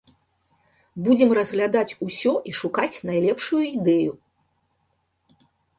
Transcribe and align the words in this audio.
Будзем 1.07 1.29
разглядаць 1.39 1.97
усё 2.07 2.33
і 2.53 2.57
шукаць 2.63 3.01
найлепшую 3.11 3.63
ідэю. 3.69 4.21